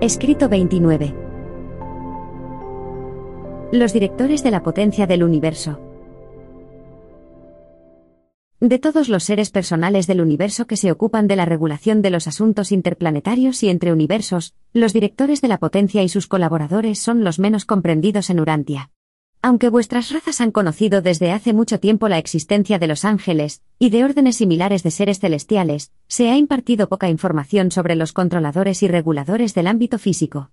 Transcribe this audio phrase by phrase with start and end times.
[0.00, 1.14] Escrito 29.
[3.70, 5.78] Los directores de la potencia del universo.
[8.60, 12.28] De todos los seres personales del universo que se ocupan de la regulación de los
[12.28, 17.38] asuntos interplanetarios y entre universos, los directores de la potencia y sus colaboradores son los
[17.38, 18.90] menos comprendidos en Urantia.
[19.42, 23.88] Aunque vuestras razas han conocido desde hace mucho tiempo la existencia de los ángeles, y
[23.88, 28.88] de órdenes similares de seres celestiales, se ha impartido poca información sobre los controladores y
[28.88, 30.50] reguladores del ámbito físico.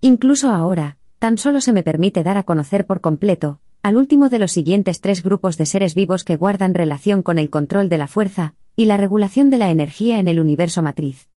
[0.00, 4.38] Incluso ahora, tan solo se me permite dar a conocer por completo, al último de
[4.38, 8.06] los siguientes tres grupos de seres vivos que guardan relación con el control de la
[8.06, 11.28] fuerza, y la regulación de la energía en el universo matriz.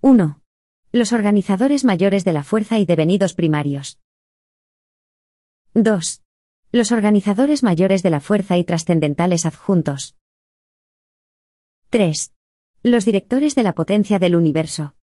[0.00, 0.40] 1.
[0.92, 3.98] Los organizadores mayores de la fuerza y devenidos primarios.
[5.76, 6.22] 2.
[6.70, 10.14] Los organizadores mayores de la fuerza y trascendentales adjuntos.
[11.90, 12.32] 3.
[12.84, 14.94] Los directores de la potencia del universo.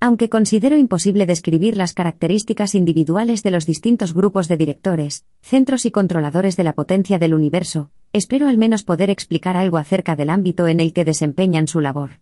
[0.00, 5.92] Aunque considero imposible describir las características individuales de los distintos grupos de directores, centros y
[5.92, 10.66] controladores de la potencia del universo, espero al menos poder explicar algo acerca del ámbito
[10.66, 12.21] en el que desempeñan su labor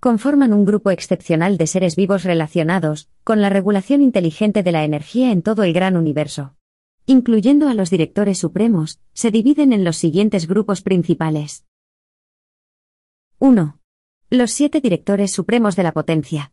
[0.00, 5.30] conforman un grupo excepcional de seres vivos relacionados con la regulación inteligente de la energía
[5.30, 6.56] en todo el gran universo.
[7.04, 11.66] Incluyendo a los directores supremos, se dividen en los siguientes grupos principales.
[13.38, 13.78] 1.
[14.30, 16.52] Los siete directores supremos de la potencia.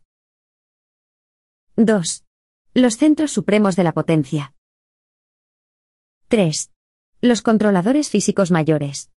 [1.76, 2.24] 2.
[2.74, 4.54] Los centros supremos de la potencia.
[6.28, 6.70] 3.
[7.22, 9.10] Los controladores físicos mayores.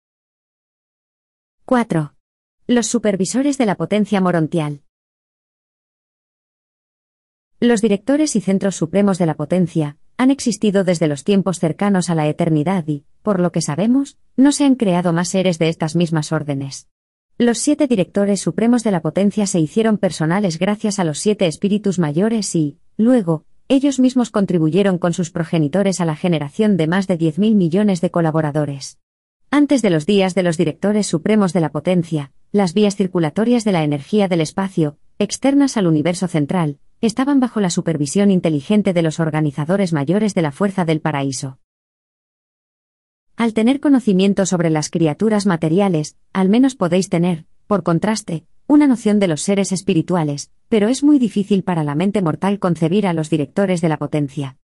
[1.65, 2.18] 4.
[2.71, 4.83] Los supervisores de la potencia morontial.
[7.59, 12.13] Los directores y centros supremos de la potencia han existido desde los tiempos cercanos a
[12.13, 15.95] la eternidad y, por lo que sabemos, no se han creado más seres de estas
[15.95, 16.87] mismas órdenes.
[17.39, 21.97] Los siete directores supremos de la potencia se hicieron personales gracias a los siete espíritus
[21.97, 27.17] mayores y, luego, ellos mismos contribuyeron con sus progenitores a la generación de más de
[27.17, 28.99] 10.000 millones de colaboradores.
[29.49, 33.71] Antes de los días de los directores supremos de la potencia, las vías circulatorias de
[33.71, 39.19] la energía del espacio, externas al universo central, estaban bajo la supervisión inteligente de los
[39.19, 41.59] organizadores mayores de la fuerza del paraíso.
[43.37, 49.19] Al tener conocimiento sobre las criaturas materiales, al menos podéis tener, por contraste, una noción
[49.19, 53.29] de los seres espirituales, pero es muy difícil para la mente mortal concebir a los
[53.29, 54.57] directores de la potencia.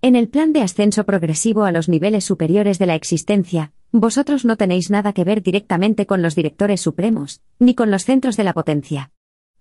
[0.00, 4.56] En el plan de ascenso progresivo a los niveles superiores de la existencia, vosotros no
[4.56, 8.54] tenéis nada que ver directamente con los directores supremos, ni con los centros de la
[8.54, 9.12] potencia.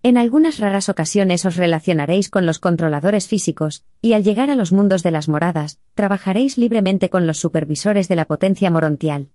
[0.04, 4.72] En algunas raras ocasiones os relacionaréis con los controladores físicos, y al llegar a los
[4.72, 9.30] mundos de las moradas, trabajaréis libremente con los supervisores de la potencia morontial.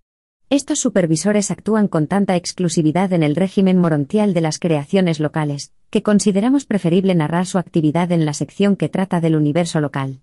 [0.49, 6.03] Estos supervisores actúan con tanta exclusividad en el régimen morontial de las creaciones locales, que
[6.03, 10.23] consideramos preferible narrar su actividad en la sección que trata del universo local.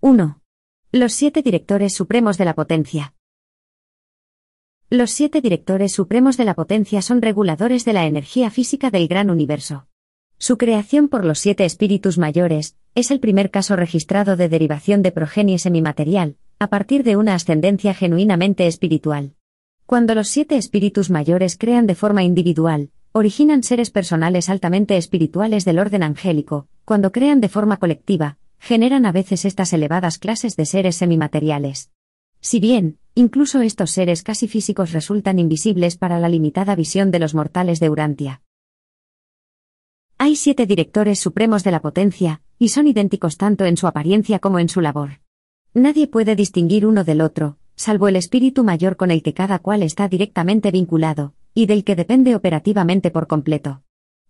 [0.00, 0.40] 1.
[0.92, 3.14] Los siete directores supremos de la potencia.
[4.90, 9.28] Los siete directores supremos de la potencia son reguladores de la energía física del gran
[9.28, 9.88] universo.
[10.38, 15.10] Su creación por los siete espíritus mayores es el primer caso registrado de derivación de
[15.10, 19.34] progenie semimaterial, a partir de una ascendencia genuinamente espiritual.
[19.84, 25.80] Cuando los siete espíritus mayores crean de forma individual, originan seres personales altamente espirituales del
[25.80, 30.96] orden angélico, cuando crean de forma colectiva, generan a veces estas elevadas clases de seres
[30.96, 31.90] semimateriales.
[32.40, 37.34] Si bien, incluso estos seres casi físicos resultan invisibles para la limitada visión de los
[37.34, 38.42] mortales de Urantia.
[40.18, 44.58] Hay siete directores supremos de la potencia, y son idénticos tanto en su apariencia como
[44.58, 45.20] en su labor.
[45.74, 49.82] Nadie puede distinguir uno del otro, salvo el espíritu mayor con el que cada cual
[49.82, 53.82] está directamente vinculado, y del que depende operativamente por completo.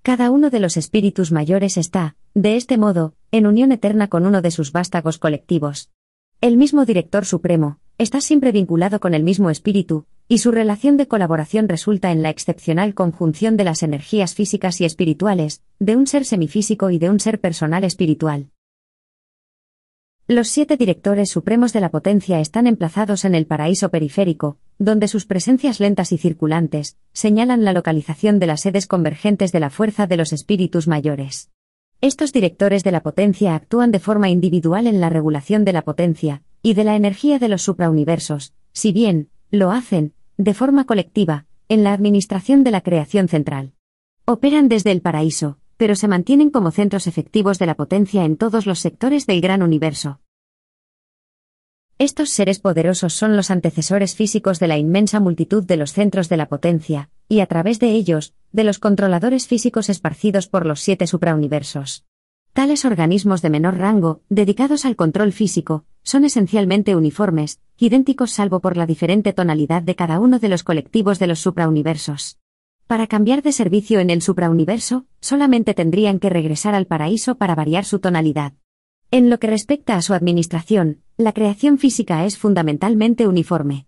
[0.08, 4.40] Cada uno de los espíritus mayores está, de este modo, en unión eterna con uno
[4.40, 5.90] de sus vástagos colectivos.
[6.40, 11.08] El mismo Director Supremo, está siempre vinculado con el mismo espíritu, y su relación de
[11.08, 16.24] colaboración resulta en la excepcional conjunción de las energías físicas y espirituales, de un ser
[16.24, 18.48] semifísico y de un ser personal espiritual.
[20.30, 25.24] Los siete directores supremos de la potencia están emplazados en el paraíso periférico, donde sus
[25.24, 30.18] presencias lentas y circulantes señalan la localización de las sedes convergentes de la fuerza de
[30.18, 31.48] los espíritus mayores.
[32.02, 36.42] Estos directores de la potencia actúan de forma individual en la regulación de la potencia
[36.60, 41.84] y de la energía de los suprauniversos, si bien, lo hacen, de forma colectiva, en
[41.84, 43.72] la administración de la creación central.
[44.26, 48.66] Operan desde el paraíso, pero se mantienen como centros efectivos de la potencia en todos
[48.66, 50.20] los sectores del gran universo.
[51.98, 56.36] Estos seres poderosos son los antecesores físicos de la inmensa multitud de los centros de
[56.36, 61.06] la potencia, y a través de ellos, de los controladores físicos esparcidos por los siete
[61.06, 62.04] suprauniversos.
[62.52, 68.76] Tales organismos de menor rango, dedicados al control físico, son esencialmente uniformes, idénticos salvo por
[68.76, 72.38] la diferente tonalidad de cada uno de los colectivos de los suprauniversos.
[72.86, 77.84] Para cambiar de servicio en el suprauniverso, solamente tendrían que regresar al paraíso para variar
[77.84, 78.54] su tonalidad.
[79.10, 83.86] En lo que respecta a su administración, la creación física es fundamentalmente uniforme.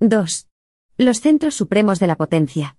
[0.00, 0.48] (2).
[0.96, 2.76] Los centros supremos de la potencia.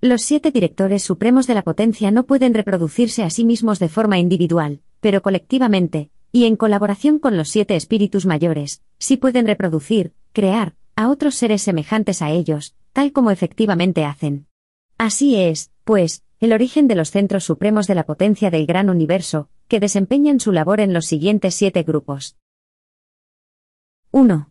[0.00, 4.18] Los siete directores supremos de la potencia no pueden reproducirse a sí mismos de forma
[4.18, 10.74] individual, pero colectivamente, y en colaboración con los siete espíritus mayores, sí pueden reproducir, crear,
[10.96, 14.46] a otros seres semejantes a ellos, tal como efectivamente hacen.
[14.96, 19.50] Así es, pues, el origen de los centros supremos de la potencia del gran universo,
[19.68, 22.36] que desempeñan su labor en los siguientes siete grupos.
[24.10, 24.50] 1.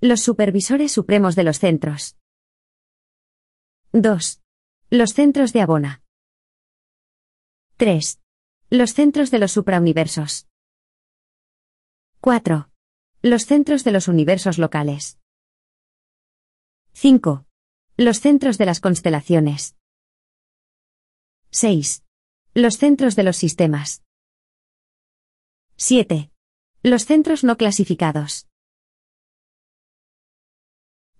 [0.00, 2.16] Los supervisores supremos de los centros.
[3.92, 4.40] 2.
[4.90, 6.02] Los centros de Abona.
[7.76, 8.20] 3.
[8.70, 10.49] Los centros de los suprauniversos.
[12.22, 12.68] 4.
[13.22, 15.18] Los centros de los universos locales.
[16.92, 17.46] 5.
[17.96, 19.74] Los centros de las constelaciones.
[21.50, 22.04] 6.
[22.52, 24.02] Los centros de los sistemas.
[25.76, 26.30] 7.
[26.82, 28.46] Los centros no clasificados.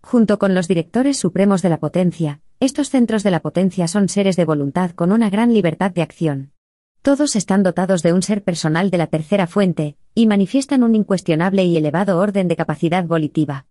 [0.03, 4.37] Junto con los directores supremos de la potencia, estos centros de la potencia son seres
[4.37, 6.53] de voluntad con una gran libertad de acción.
[7.01, 11.65] Todos están dotados de un ser personal de la tercera fuente, y manifiestan un incuestionable
[11.65, 13.67] y elevado orden de capacidad volitiva.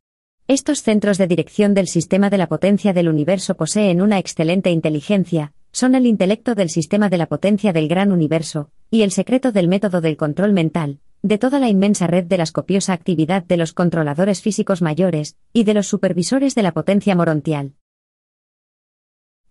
[0.48, 5.54] Estos centros de dirección del sistema de la potencia del universo poseen una excelente inteligencia,
[5.72, 9.68] son el intelecto del sistema de la potencia del gran universo, y el secreto del
[9.68, 13.74] método del control mental, de toda la inmensa red de la copiosa actividad de los
[13.74, 17.74] controladores físicos mayores, y de los supervisores de la potencia morontial.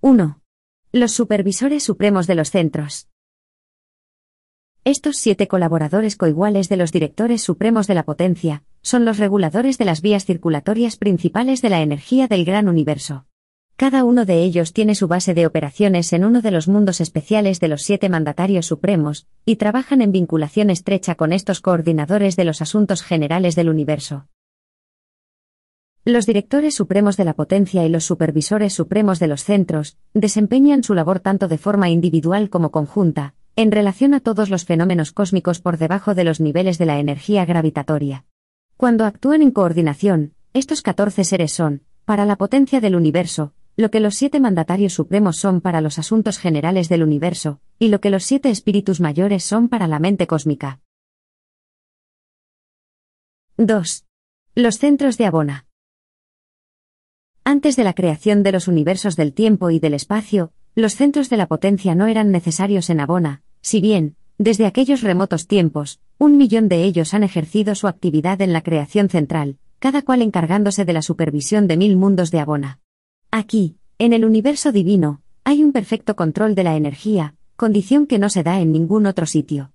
[0.00, 0.40] 1.
[0.92, 3.07] Los supervisores supremos de los centros.
[4.84, 9.84] Estos siete colaboradores coiguales de los directores supremos de la potencia, son los reguladores de
[9.84, 13.26] las vías circulatorias principales de la energía del gran universo.
[13.76, 17.60] Cada uno de ellos tiene su base de operaciones en uno de los mundos especiales
[17.60, 22.60] de los siete mandatarios supremos, y trabajan en vinculación estrecha con estos coordinadores de los
[22.60, 24.26] asuntos generales del universo.
[26.04, 30.94] Los directores supremos de la potencia y los supervisores supremos de los centros desempeñan su
[30.94, 35.78] labor tanto de forma individual como conjunta, en relación a todos los fenómenos cósmicos por
[35.78, 38.24] debajo de los niveles de la energía gravitatoria.
[38.76, 43.98] Cuando actúan en coordinación, estos 14 seres son, para la potencia del universo, lo que
[43.98, 48.22] los siete mandatarios supremos son para los asuntos generales del universo, y lo que los
[48.22, 50.78] siete espíritus mayores son para la mente cósmica.
[53.56, 54.04] 2.
[54.54, 55.66] Los centros de Abona.
[57.42, 61.38] Antes de la creación de los universos del tiempo y del espacio, los centros de
[61.38, 66.68] la potencia no eran necesarios en Abona, si bien, desde aquellos remotos tiempos, un millón
[66.68, 71.02] de ellos han ejercido su actividad en la creación central, cada cual encargándose de la
[71.02, 72.80] supervisión de mil mundos de Abona.
[73.30, 78.30] Aquí, en el universo divino, hay un perfecto control de la energía, condición que no
[78.30, 79.72] se da en ningún otro sitio.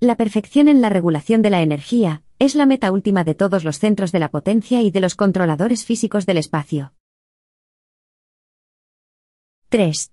[0.00, 3.78] La perfección en la regulación de la energía es la meta última de todos los
[3.78, 6.92] centros de la potencia y de los controladores físicos del espacio.
[9.70, 10.12] 3.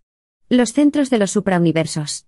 [0.49, 2.25] Los centros de los suprauniversos.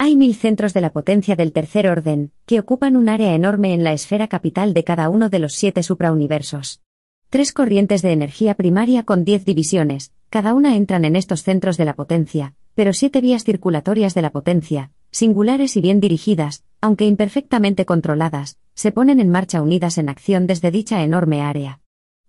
[0.00, 3.82] Hay mil centros de la potencia del tercer orden, que ocupan un área enorme en
[3.82, 6.82] la esfera capital de cada uno de los siete suprauniversos.
[7.30, 11.84] Tres corrientes de energía primaria con diez divisiones, cada una entran en estos centros de
[11.84, 17.84] la potencia, pero siete vías circulatorias de la potencia, singulares y bien dirigidas, aunque imperfectamente
[17.84, 21.80] controladas, se ponen en marcha unidas en acción desde dicha enorme área.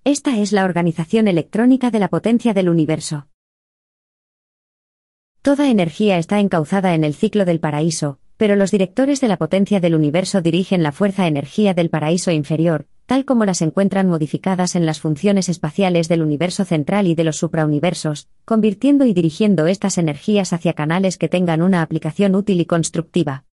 [0.03, 3.27] Esta es la organización electrónica de la potencia del universo.
[5.41, 9.79] Toda energía está encauzada en el ciclo del paraíso, pero los directores de la potencia
[9.79, 14.85] del universo dirigen la fuerza energía del paraíso inferior, tal como las encuentran modificadas en
[14.85, 20.51] las funciones espaciales del universo central y de los suprauniversos, convirtiendo y dirigiendo estas energías
[20.51, 23.45] hacia canales que tengan una aplicación útil y constructiva.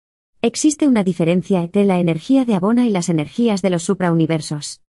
[0.40, 4.80] Existe una diferencia entre la energía de Abona y las energías de los suprauniversos.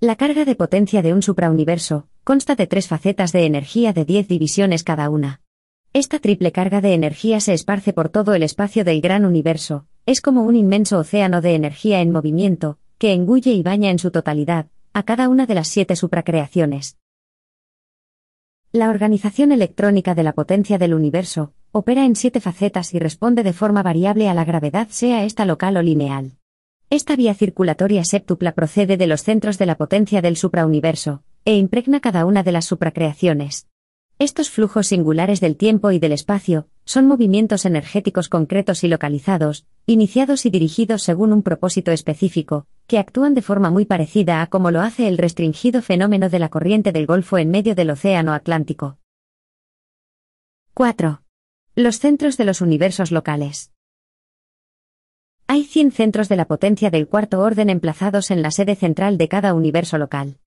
[0.00, 4.28] La carga de potencia de un suprauniverso consta de tres facetas de energía de 10
[4.28, 5.40] divisiones cada una.
[5.94, 10.22] Esta triple carga de energía se esparce por todo el espacio del gran universo, es
[10.22, 14.68] como un inmenso océano de energía en movimiento, que engulle y baña en su totalidad,
[14.94, 16.96] a cada una de las siete supracreaciones.
[18.72, 23.52] La organización electrónica de la potencia del universo opera en siete facetas y responde de
[23.52, 26.38] forma variable a la gravedad, sea esta local o lineal.
[26.88, 32.00] Esta vía circulatoria séptupla procede de los centros de la potencia del suprauniverso, e impregna
[32.00, 33.66] cada una de las supracreaciones.
[34.22, 40.46] Estos flujos singulares del tiempo y del espacio son movimientos energéticos concretos y localizados, iniciados
[40.46, 44.80] y dirigidos según un propósito específico, que actúan de forma muy parecida a como lo
[44.80, 48.96] hace el restringido fenómeno de la corriente del Golfo en medio del Océano Atlántico.
[50.74, 51.20] 4.
[51.74, 53.72] Los centros de los universos locales.
[55.48, 59.26] Hay 100 centros de la potencia del cuarto orden emplazados en la sede central de
[59.26, 60.38] cada universo local.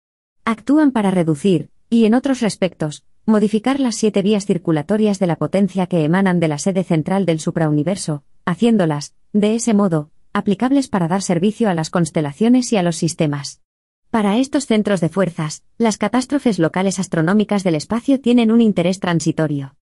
[0.46, 5.88] Actúan para reducir, y en otros respectos, modificar las siete vías circulatorias de la potencia
[5.88, 11.22] que emanan de la sede central del suprauniverso, haciéndolas, de ese modo, aplicables para dar
[11.22, 13.62] servicio a las constelaciones y a los sistemas.
[14.12, 19.76] Para estos centros de fuerzas, las catástrofes locales astronómicas del espacio tienen un interés transitorio.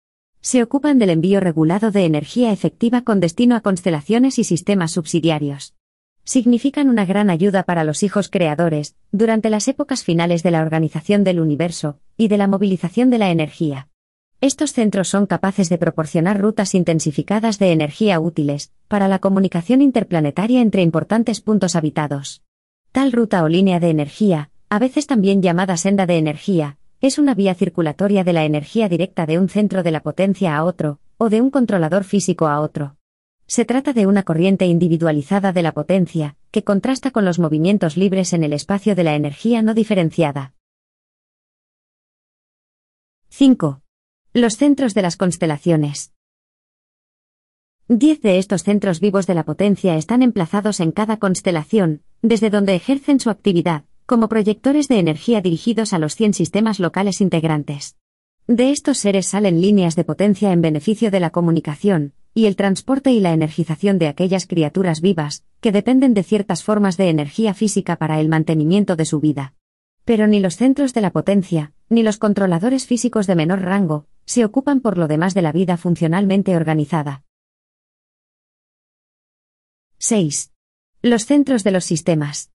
[0.43, 5.75] Se ocupan del envío regulado de energía efectiva con destino a constelaciones y sistemas subsidiarios
[6.25, 11.25] significan una gran ayuda para los hijos creadores, durante las épocas finales de la organización
[11.25, 13.89] del universo, y de la movilización de la energía.
[14.41, 20.63] Estos centros son capaces de proporcionar rutas intensificadas de energía útiles, para la comunicación interplanetaria
[20.63, 22.43] entre importantes puntos habitados.
[22.93, 27.35] Tal ruta o línea de energía, a veces también llamada senda de energía, es una
[27.35, 31.29] vía circulatoria de la energía directa de un centro de la potencia a otro, o
[31.29, 32.97] de un controlador físico a otro.
[33.51, 38.33] Se trata de una corriente individualizada de la potencia, que contrasta con los movimientos libres
[38.33, 40.55] en el espacio de la energía no diferenciada.
[43.31, 43.83] 5.
[44.35, 46.13] Los centros de las constelaciones.
[47.89, 52.77] Diez de estos centros vivos de la potencia están emplazados en cada constelación, desde donde
[52.77, 57.97] ejercen su actividad, como proyectores de energía dirigidos a los 100 sistemas locales integrantes.
[58.47, 63.11] De estos seres salen líneas de potencia en beneficio de la comunicación, y el transporte
[63.13, 67.97] y la energización de aquellas criaturas vivas, que dependen de ciertas formas de energía física
[67.97, 69.55] para el mantenimiento de su vida.
[70.05, 74.45] Pero ni los centros de la potencia, ni los controladores físicos de menor rango, se
[74.45, 77.25] ocupan por lo demás de la vida funcionalmente organizada.
[79.99, 80.53] 6.
[81.03, 82.51] Los centros de los sistemas.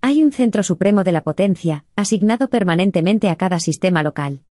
[0.00, 4.45] Hay un centro supremo de la potencia, asignado permanentemente a cada sistema local.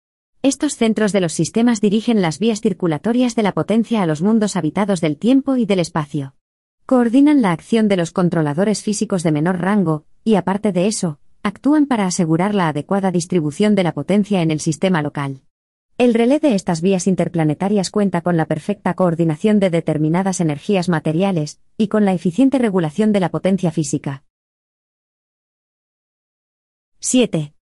[0.44, 4.56] Estos centros de los sistemas dirigen las vías circulatorias de la potencia a los mundos
[4.56, 6.34] habitados del tiempo y del espacio.
[6.84, 11.86] Coordinan la acción de los controladores físicos de menor rango, y aparte de eso, actúan
[11.86, 15.42] para asegurar la adecuada distribución de la potencia en el sistema local.
[15.96, 21.60] El relé de estas vías interplanetarias cuenta con la perfecta coordinación de determinadas energías materiales,
[21.78, 24.24] y con la eficiente regulación de la potencia física.
[26.98, 27.54] 7.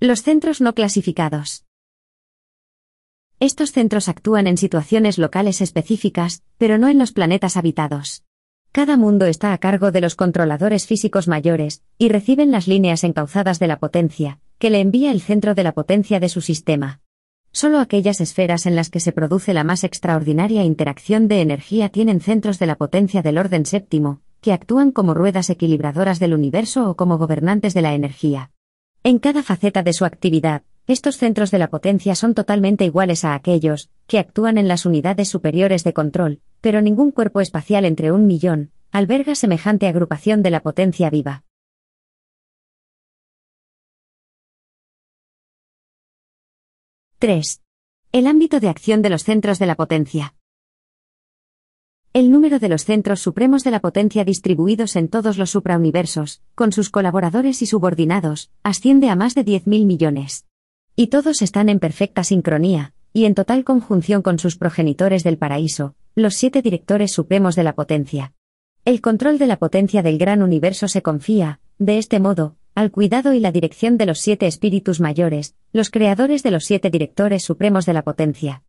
[0.00, 1.65] Los centros no clasificados.
[3.38, 8.24] Estos centros actúan en situaciones locales específicas, pero no en los planetas habitados.
[8.72, 13.58] Cada mundo está a cargo de los controladores físicos mayores, y reciben las líneas encauzadas
[13.58, 17.00] de la potencia, que le envía el centro de la potencia de su sistema.
[17.52, 22.20] Solo aquellas esferas en las que se produce la más extraordinaria interacción de energía tienen
[22.20, 26.96] centros de la potencia del orden séptimo, que actúan como ruedas equilibradoras del universo o
[26.96, 28.50] como gobernantes de la energía.
[29.02, 33.34] En cada faceta de su actividad, estos centros de la potencia son totalmente iguales a
[33.34, 38.26] aquellos, que actúan en las unidades superiores de control, pero ningún cuerpo espacial entre un
[38.26, 41.42] millón, alberga semejante agrupación de la potencia viva.
[47.18, 47.60] —3.
[48.12, 50.34] El ámbito de acción de los centros de la potencia.
[52.12, 56.72] El número de los centros supremos de la potencia distribuidos en todos los suprauniversos, con
[56.72, 60.45] sus colaboradores y subordinados, asciende a más de 10.000 millones.
[60.98, 65.94] Y todos están en perfecta sincronía, y en total conjunción con sus progenitores del paraíso,
[66.14, 68.32] los siete directores supremos de la potencia.
[68.86, 73.34] El control de la potencia del gran universo se confía, de este modo, al cuidado
[73.34, 77.84] y la dirección de los siete espíritus mayores, los creadores de los siete directores supremos
[77.84, 78.62] de la potencia.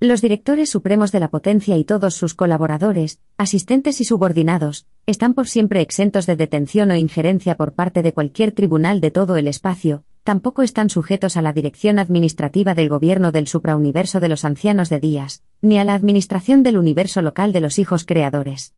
[0.00, 5.48] Los directores supremos de la potencia y todos sus colaboradores, asistentes y subordinados, están por
[5.48, 10.04] siempre exentos de detención o injerencia por parte de cualquier tribunal de todo el espacio,
[10.26, 14.98] tampoco están sujetos a la dirección administrativa del gobierno del suprauniverso de los ancianos de
[14.98, 18.74] días, ni a la administración del universo local de los hijos creadores.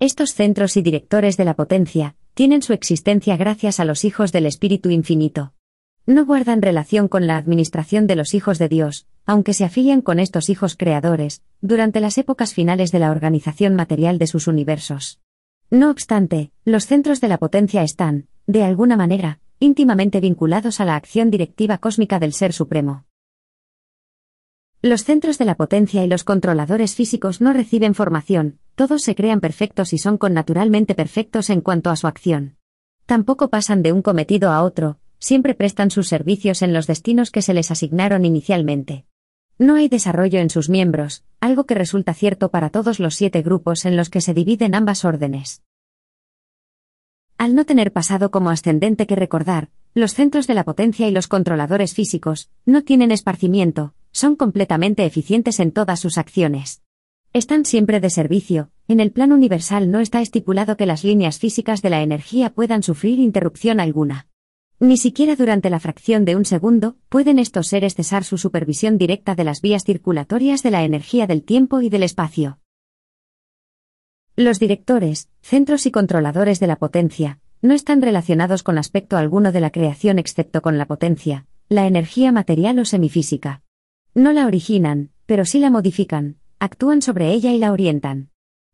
[0.00, 4.46] Estos centros y directores de la potencia, tienen su existencia gracias a los hijos del
[4.46, 5.52] Espíritu Infinito.
[6.06, 10.20] No guardan relación con la administración de los hijos de Dios, aunque se afilian con
[10.20, 15.20] estos hijos creadores, durante las épocas finales de la organización material de sus universos.
[15.68, 20.96] No obstante, los centros de la potencia están, de alguna manera, íntimamente vinculados a la
[20.96, 23.06] acción directiva cósmica del Ser Supremo.
[24.82, 29.40] Los centros de la potencia y los controladores físicos no reciben formación, todos se crean
[29.40, 32.56] perfectos y son connaturalmente perfectos en cuanto a su acción.
[33.06, 37.40] Tampoco pasan de un cometido a otro, siempre prestan sus servicios en los destinos que
[37.40, 39.06] se les asignaron inicialmente.
[39.58, 43.86] No hay desarrollo en sus miembros, algo que resulta cierto para todos los siete grupos
[43.86, 45.62] en los que se dividen ambas órdenes.
[47.38, 51.28] Al no tener pasado como ascendente que recordar, los centros de la potencia y los
[51.28, 56.82] controladores físicos no tienen esparcimiento, son completamente eficientes en todas sus acciones.
[57.34, 61.82] Están siempre de servicio, en el plan universal no está estipulado que las líneas físicas
[61.82, 64.28] de la energía puedan sufrir interrupción alguna.
[64.80, 69.34] Ni siquiera durante la fracción de un segundo pueden estos seres cesar su supervisión directa
[69.34, 72.58] de las vías circulatorias de la energía del tiempo y del espacio.
[74.38, 79.60] Los directores, centros y controladores de la potencia, no están relacionados con aspecto alguno de
[79.60, 83.62] la creación excepto con la potencia, la energía material o semifísica.
[84.14, 88.28] No la originan, pero sí la modifican, actúan sobre ella y la orientan.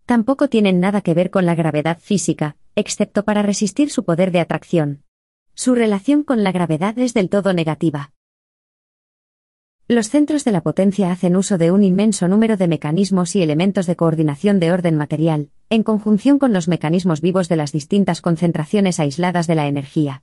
[0.04, 4.40] Tampoco tienen nada que ver con la gravedad física, excepto para resistir su poder de
[4.40, 5.04] atracción.
[5.54, 8.10] Su relación con la gravedad es del todo negativa.
[9.92, 13.86] Los centros de la potencia hacen uso de un inmenso número de mecanismos y elementos
[13.86, 18.98] de coordinación de orden material, en conjunción con los mecanismos vivos de las distintas concentraciones
[19.00, 20.22] aisladas de la energía.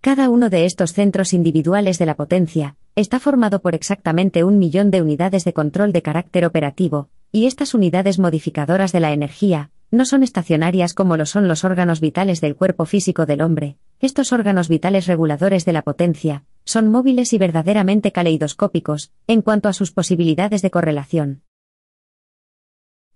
[0.00, 4.90] Cada uno de estos centros individuales de la potencia está formado por exactamente un millón
[4.90, 10.06] de unidades de control de carácter operativo, y estas unidades modificadoras de la energía no
[10.06, 13.76] son estacionarias como lo son los órganos vitales del cuerpo físico del hombre.
[14.00, 19.74] Estos órganos vitales reguladores de la potencia son móviles y verdaderamente caleidoscópicos en cuanto a
[19.74, 21.42] sus posibilidades de correlación.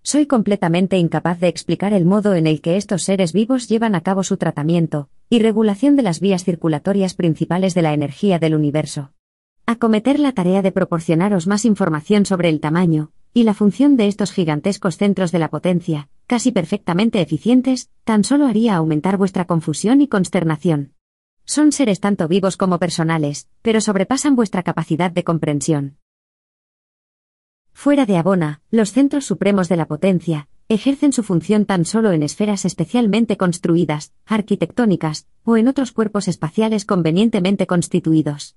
[0.02, 4.02] Soy completamente incapaz de explicar el modo en el que estos seres vivos llevan a
[4.02, 9.12] cabo su tratamiento y regulación de las vías circulatorias principales de la energía del universo.
[9.64, 14.32] Acometer la tarea de proporcionaros más información sobre el tamaño y la función de estos
[14.32, 20.08] gigantescos centros de la potencia, casi perfectamente eficientes, tan solo haría aumentar vuestra confusión y
[20.08, 20.94] consternación.
[21.44, 25.98] Son seres tanto vivos como personales, pero sobrepasan vuestra capacidad de comprensión.
[27.72, 32.22] Fuera de Abona, los centros supremos de la potencia, ejercen su función tan solo en
[32.22, 38.56] esferas especialmente construidas, arquitectónicas, o en otros cuerpos espaciales convenientemente constituidos.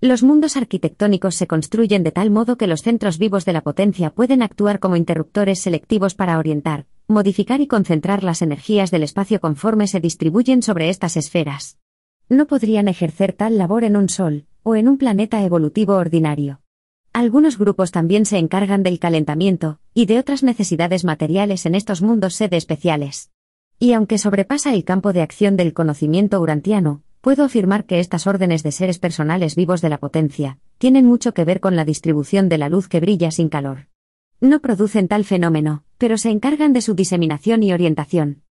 [0.00, 4.10] Los mundos arquitectónicos se construyen de tal modo que los centros vivos de la potencia
[4.10, 9.88] pueden actuar como interruptores selectivos para orientar, modificar y concentrar las energías del espacio conforme
[9.88, 11.78] se distribuyen sobre estas esferas.
[12.28, 16.60] No podrían ejercer tal labor en un Sol, o en un planeta evolutivo ordinario.
[17.14, 22.34] Algunos grupos también se encargan del calentamiento, y de otras necesidades materiales en estos mundos
[22.34, 23.30] sede especiales.
[23.78, 28.62] Y aunque sobrepasa el campo de acción del conocimiento urantiano, puedo afirmar que estas órdenes
[28.62, 32.58] de seres personales vivos de la potencia, tienen mucho que ver con la distribución de
[32.58, 33.88] la luz que brilla sin calor.
[34.40, 38.44] No producen tal fenómeno, pero se encargan de su diseminación y orientación.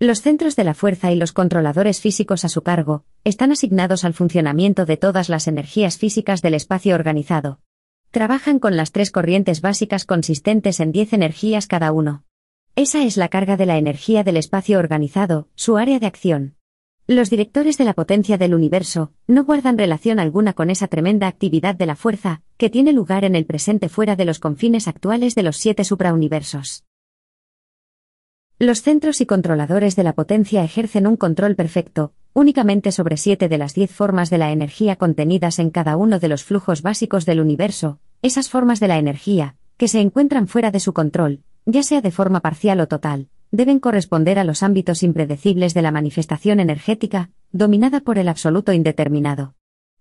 [0.00, 4.14] Los centros de la fuerza y los controladores físicos a su cargo, están asignados al
[4.14, 7.60] funcionamiento de todas las energías físicas del espacio organizado.
[8.10, 12.24] Trabajan con las tres corrientes básicas consistentes en 10 energías cada uno.
[12.76, 16.57] Esa es la carga de la energía del espacio organizado, su área de acción.
[17.10, 21.74] Los directores de la potencia del universo no guardan relación alguna con esa tremenda actividad
[21.74, 25.42] de la fuerza, que tiene lugar en el presente fuera de los confines actuales de
[25.42, 26.84] los siete suprauniversos.
[28.58, 33.56] Los centros y controladores de la potencia ejercen un control perfecto, únicamente sobre siete de
[33.56, 37.40] las diez formas de la energía contenidas en cada uno de los flujos básicos del
[37.40, 42.02] universo, esas formas de la energía, que se encuentran fuera de su control, ya sea
[42.02, 47.30] de forma parcial o total, deben corresponder a los ámbitos impredecibles de la manifestación energética,
[47.52, 49.54] dominada por el absoluto indeterminado.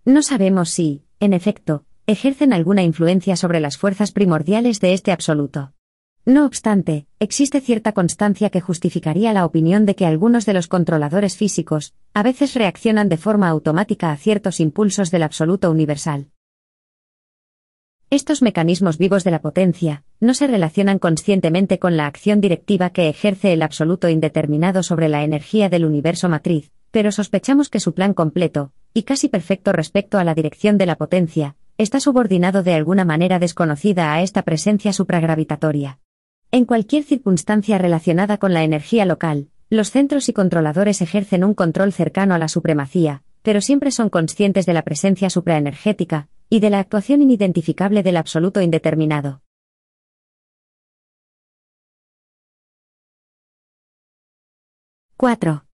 [0.05, 5.73] No sabemos si, en efecto, ejercen alguna influencia sobre las fuerzas primordiales de este absoluto.
[6.25, 11.38] No obstante, existe cierta constancia que justificaría la opinión de que algunos de los controladores
[11.38, 16.27] físicos, a veces reaccionan de forma automática a ciertos impulsos del absoluto universal.
[18.10, 23.10] Estos mecanismos vivos de la potencia, no se relacionan conscientemente con la acción directiva que
[23.10, 28.13] ejerce el absoluto indeterminado sobre la energía del universo matriz, pero sospechamos que su plan
[28.13, 33.04] completo, y casi perfecto respecto a la dirección de la potencia, está subordinado de alguna
[33.04, 36.00] manera desconocida a esta presencia supragravitatoria.
[36.52, 41.91] En cualquier circunstancia relacionada con la energía local, los centros y controladores ejercen un control
[41.91, 46.79] cercano a la supremacía, pero siempre son conscientes de la presencia supraenergética, y de la
[46.79, 49.41] actuación inidentificable del absoluto indeterminado.
[55.17, 55.65] ¡4!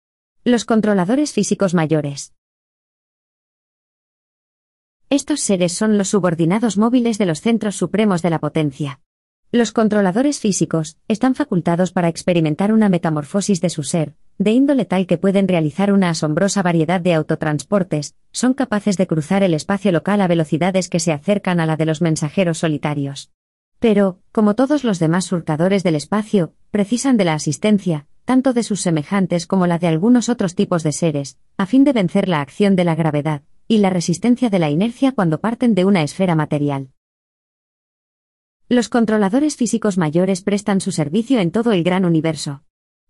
[0.45, 2.33] Los controladores físicos mayores.
[5.09, 9.02] Estos seres son los subordinados móviles de los centros supremos de la potencia.
[9.55, 15.05] Los controladores físicos están facultados para experimentar una metamorfosis de su ser, de índole tal
[15.05, 20.21] que pueden realizar una asombrosa variedad de autotransportes, son capaces de cruzar el espacio local
[20.21, 23.29] a velocidades que se acercan a la de los mensajeros solitarios.
[23.77, 28.81] Pero, como todos los demás surcadores del espacio, precisan de la asistencia, tanto de sus
[28.81, 32.75] semejantes como la de algunos otros tipos de seres, a fin de vencer la acción
[32.75, 36.89] de la gravedad, y la resistencia de la inercia cuando parten de una esfera material.
[38.69, 42.63] Los controladores físicos mayores prestan su servicio en todo el gran universo.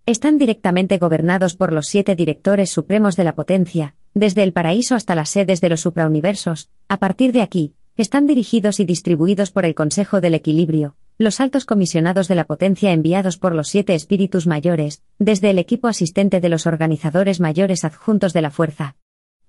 [0.05, 5.15] Están directamente gobernados por los siete directores supremos de la potencia, desde el paraíso hasta
[5.15, 9.75] las sedes de los suprauniversos, a partir de aquí, están dirigidos y distribuidos por el
[9.75, 15.03] Consejo del Equilibrio, los altos comisionados de la potencia enviados por los siete espíritus mayores,
[15.19, 18.95] desde el equipo asistente de los organizadores mayores adjuntos de la fuerza.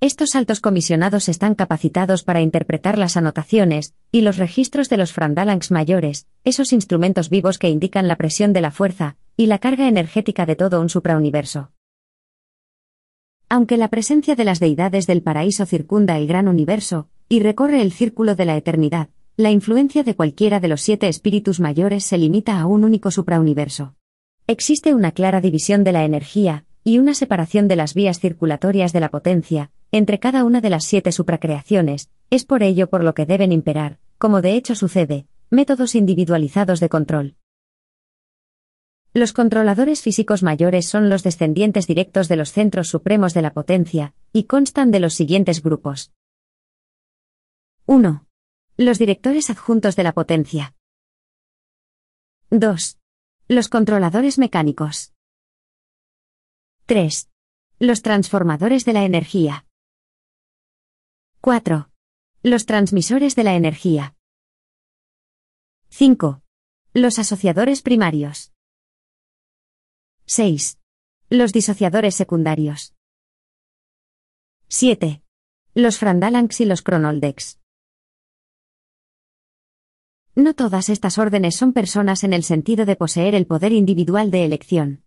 [0.05, 5.71] Estos altos comisionados están capacitados para interpretar las anotaciones y los registros de los frandalangs
[5.71, 10.45] mayores, esos instrumentos vivos que indican la presión de la fuerza y la carga energética
[10.45, 11.73] de todo un suprauniverso.
[13.49, 17.91] Aunque la presencia de las deidades del paraíso circunda el gran universo y recorre el
[17.91, 22.61] círculo de la eternidad, la influencia de cualquiera de los siete espíritus mayores se limita
[22.61, 23.95] a un único suprauniverso.
[24.47, 29.01] Existe una clara división de la energía, y una separación de las vías circulatorias de
[29.01, 33.25] la potencia, entre cada una de las siete supracreaciones, es por ello por lo que
[33.25, 37.37] deben imperar, como de hecho sucede, métodos individualizados de control.
[39.15, 44.13] Los controladores físicos mayores son los descendientes directos de los centros supremos de la potencia,
[44.33, 46.13] y constan de los siguientes grupos.
[47.87, 48.27] 1.
[48.77, 50.75] Los directores adjuntos de la potencia.
[52.51, 52.99] 2.
[53.49, 55.14] Los controladores mecánicos.
[56.87, 57.31] 3.
[57.79, 59.67] Los transformadores de la energía.
[61.41, 61.89] 4.
[62.43, 64.17] Los transmisores de la energía.
[65.89, 66.43] 5.
[66.93, 68.53] Los asociadores primarios.
[70.27, 70.79] 6.
[71.31, 72.95] Los disociadores secundarios.
[74.69, 75.23] 7.
[75.73, 77.61] Los Frandalanx y los Cronoldex.
[80.35, 84.45] No todas estas órdenes son personas en el sentido de poseer el poder individual de
[84.45, 85.04] elección.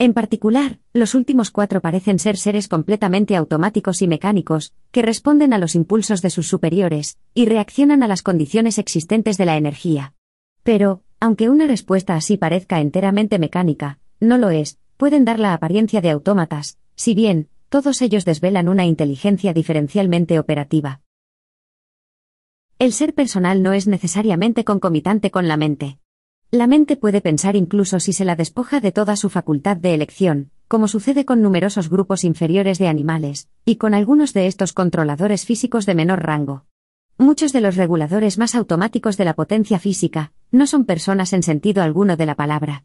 [0.00, 5.58] En particular, los últimos cuatro parecen ser seres completamente automáticos y mecánicos, que responden a
[5.58, 10.14] los impulsos de sus superiores, y reaccionan a las condiciones existentes de la energía.
[10.62, 16.00] Pero, aunque una respuesta así parezca enteramente mecánica, no lo es, pueden dar la apariencia
[16.00, 21.00] de autómatas, si bien, todos ellos desvelan una inteligencia diferencialmente operativa.
[22.78, 25.98] El ser personal no es necesariamente concomitante con la mente.
[26.50, 30.50] La mente puede pensar incluso si se la despoja de toda su facultad de elección,
[30.66, 35.84] como sucede con numerosos grupos inferiores de animales, y con algunos de estos controladores físicos
[35.84, 36.64] de menor rango.
[37.18, 41.82] Muchos de los reguladores más automáticos de la potencia física, no son personas en sentido
[41.82, 42.84] alguno de la palabra.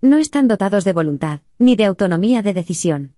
[0.00, 3.14] No están dotados de voluntad, ni de autonomía de decisión.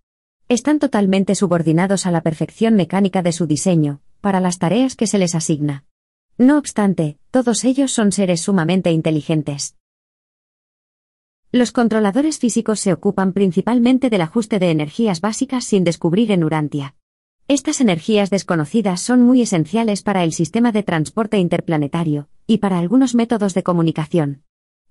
[0.49, 5.19] Están totalmente subordinados a la perfección mecánica de su diseño, para las tareas que se
[5.19, 5.85] les asigna.
[6.37, 9.77] No obstante, todos ellos son seres sumamente inteligentes.
[11.55, 16.97] Los controladores físicos se ocupan principalmente del ajuste de energías básicas sin descubrir en Urantia.
[17.47, 23.15] Estas energías desconocidas son muy esenciales para el sistema de transporte interplanetario, y para algunos
[23.15, 24.43] métodos de comunicación.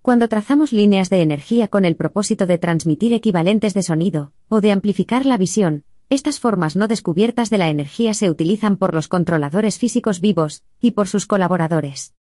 [0.02, 4.72] Cuando trazamos líneas de energía con el propósito de transmitir equivalentes de sonido, o de
[4.72, 9.80] amplificar la visión, estas formas no descubiertas de la energía se utilizan por los controladores
[9.80, 12.14] físicos vivos, y por sus colaboradores.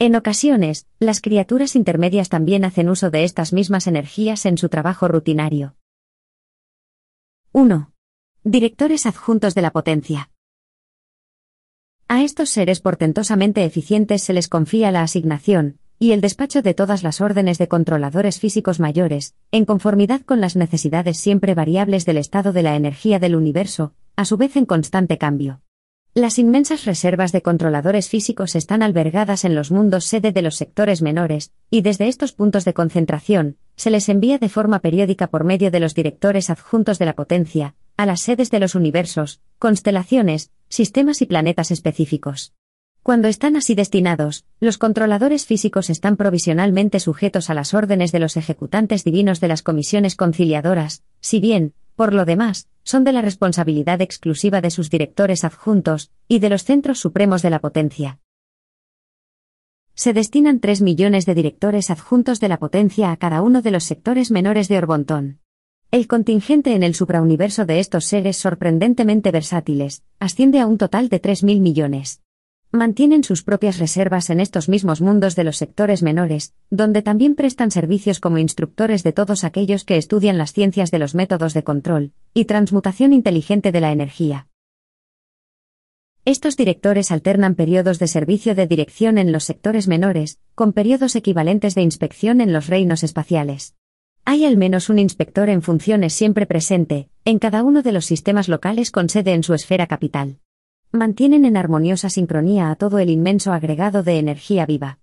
[0.00, 5.08] En ocasiones, las criaturas intermedias también hacen uso de estas mismas energías en su trabajo
[5.08, 5.74] rutinario.
[7.50, 7.90] 1.
[8.44, 10.30] Directores adjuntos de la potencia.
[12.06, 17.02] A estos seres portentosamente eficientes se les confía la asignación, y el despacho de todas
[17.02, 22.52] las órdenes de controladores físicos mayores, en conformidad con las necesidades siempre variables del estado
[22.52, 25.60] de la energía del universo, a su vez en constante cambio.
[26.18, 31.00] Las inmensas reservas de controladores físicos están albergadas en los mundos sede de los sectores
[31.00, 35.70] menores, y desde estos puntos de concentración, se les envía de forma periódica por medio
[35.70, 41.22] de los directores adjuntos de la potencia, a las sedes de los universos, constelaciones, sistemas
[41.22, 42.52] y planetas específicos.
[43.04, 48.36] Cuando están así destinados, los controladores físicos están provisionalmente sujetos a las órdenes de los
[48.36, 54.00] ejecutantes divinos de las comisiones conciliadoras, si bien, por lo demás, son de la responsabilidad
[54.00, 58.20] exclusiva de sus directores adjuntos y de los centros supremos de la potencia.
[59.94, 63.82] Se destinan 3 millones de directores adjuntos de la potencia a cada uno de los
[63.82, 65.40] sectores menores de Orbontón.
[65.90, 71.20] El contingente en el suprauniverso de estos seres sorprendentemente versátiles asciende a un total de
[71.20, 72.22] 3.000 millones.
[72.70, 77.70] Mantienen sus propias reservas en estos mismos mundos de los sectores menores, donde también prestan
[77.70, 82.12] servicios como instructores de todos aquellos que estudian las ciencias de los métodos de control
[82.34, 84.48] y transmutación inteligente de la energía.
[86.26, 91.74] Estos directores alternan periodos de servicio de dirección en los sectores menores, con periodos equivalentes
[91.74, 93.76] de inspección en los reinos espaciales.
[94.26, 98.46] Hay al menos un inspector en funciones siempre presente, en cada uno de los sistemas
[98.46, 100.40] locales con sede en su esfera capital.
[100.92, 105.00] Mantienen en armoniosa sincronía a todo el inmenso agregado de energía viva.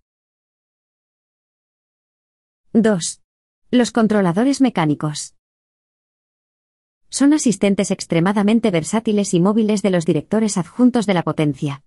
[2.74, 3.22] 2.
[3.70, 5.36] Los controladores mecánicos.
[7.10, 11.84] Son asistentes extremadamente versátiles y móviles de los directores adjuntos de la potencia.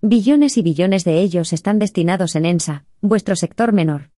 [0.00, 4.12] Billones y billones de ellos están destinados en ENSA, vuestro sector menor.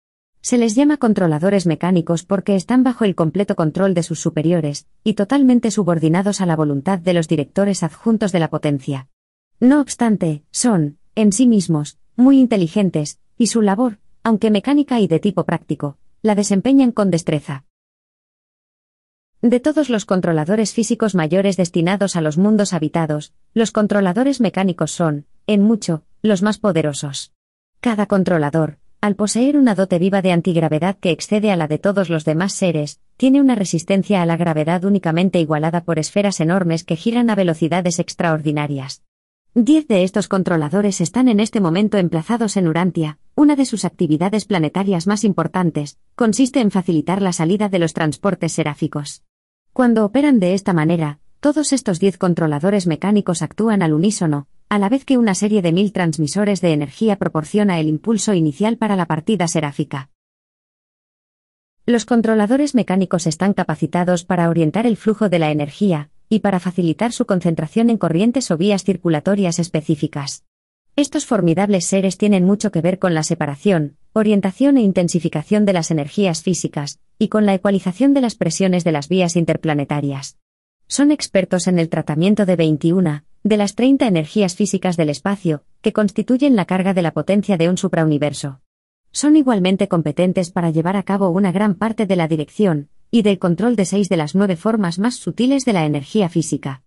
[0.42, 5.14] Se les llama controladores mecánicos porque están bajo el completo control de sus superiores, y
[5.14, 9.08] totalmente subordinados a la voluntad de los directores adjuntos de la potencia.
[9.62, 15.20] No obstante, son, en sí mismos, muy inteligentes, y su labor, aunque mecánica y de
[15.20, 17.64] tipo práctico, la desempeñan con destreza.
[19.40, 25.26] De todos los controladores físicos mayores destinados a los mundos habitados, los controladores mecánicos son,
[25.46, 27.32] en mucho, los más poderosos.
[27.80, 32.10] Cada controlador, al poseer una dote viva de antigravedad que excede a la de todos
[32.10, 36.96] los demás seres, tiene una resistencia a la gravedad únicamente igualada por esferas enormes que
[36.96, 39.04] giran a velocidades extraordinarias.
[39.54, 43.18] Diez de estos controladores están en este momento emplazados en Urantia.
[43.34, 48.52] Una de sus actividades planetarias más importantes consiste en facilitar la salida de los transportes
[48.52, 49.24] seráficos.
[49.74, 54.88] Cuando operan de esta manera, todos estos diez controladores mecánicos actúan al unísono, a la
[54.88, 59.04] vez que una serie de mil transmisores de energía proporciona el impulso inicial para la
[59.04, 60.08] partida seráfica.
[61.84, 67.12] Los controladores mecánicos están capacitados para orientar el flujo de la energía, y para facilitar
[67.12, 70.46] su concentración en corrientes o vías circulatorias específicas.
[70.96, 75.90] Estos formidables seres tienen mucho que ver con la separación, orientación e intensificación de las
[75.90, 80.38] energías físicas, y con la ecualización de las presiones de las vías interplanetarias.
[80.86, 85.92] Son expertos en el tratamiento de 21, de las 30 energías físicas del espacio, que
[85.92, 88.62] constituyen la carga de la potencia de un suprauniverso.
[89.10, 93.38] Son igualmente competentes para llevar a cabo una gran parte de la dirección, y del
[93.38, 96.82] control de seis de las nueve formas más sutiles de la energía física.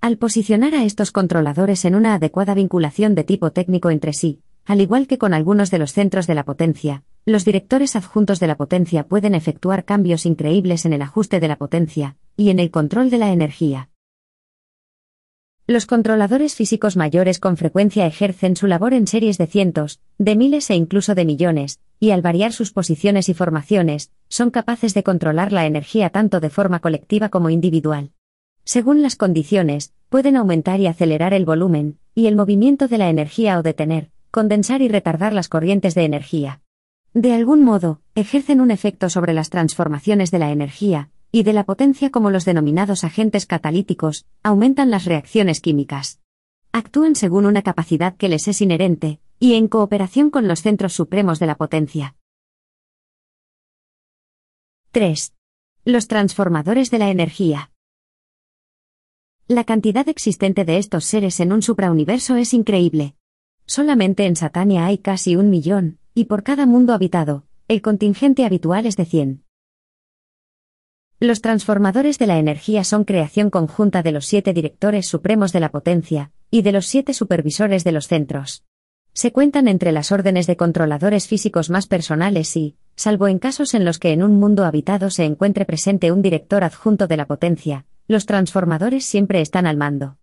[0.00, 4.80] Al posicionar a estos controladores en una adecuada vinculación de tipo técnico entre sí, al
[4.80, 8.56] igual que con algunos de los centros de la potencia, los directores adjuntos de la
[8.56, 13.08] potencia pueden efectuar cambios increíbles en el ajuste de la potencia y en el control
[13.08, 13.88] de la energía.
[15.68, 20.70] Los controladores físicos mayores con frecuencia ejercen su labor en series de cientos, de miles
[20.70, 25.52] e incluso de millones, y al variar sus posiciones y formaciones, son capaces de controlar
[25.52, 28.12] la energía tanto de forma colectiva como individual.
[28.64, 33.58] Según las condiciones, pueden aumentar y acelerar el volumen, y el movimiento de la energía
[33.58, 36.60] o detener, condensar y retardar las corrientes de energía.
[37.14, 41.64] De algún modo, ejercen un efecto sobre las transformaciones de la energía, y de la
[41.64, 46.20] potencia como los denominados agentes catalíticos, aumentan las reacciones químicas.
[46.72, 51.38] Actúan según una capacidad que les es inherente, y en cooperación con los centros supremos
[51.38, 52.16] de la potencia.
[54.90, 55.34] 3.
[55.84, 57.70] Los transformadores de la energía.
[59.46, 63.14] La cantidad existente de estos seres en un suprauniverso es increíble.
[63.64, 68.86] Solamente en Satania hay casi un millón, y por cada mundo habitado, el contingente habitual
[68.86, 69.44] es de 100.
[71.20, 75.70] Los transformadores de la energía son creación conjunta de los siete directores supremos de la
[75.70, 78.64] potencia, y de los siete supervisores de los centros.
[79.18, 83.84] Se cuentan entre las órdenes de controladores físicos más personales y, salvo en casos en
[83.84, 87.84] los que en un mundo habitado se encuentre presente un director adjunto de la potencia,
[88.06, 90.18] los transformadores siempre están al mando.